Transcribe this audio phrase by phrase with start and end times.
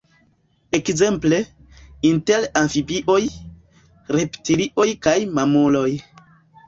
[0.77, 1.39] Ekzemple,
[2.09, 3.21] inter amfibioj,
[4.17, 5.89] reptilioj kaj mamuloj.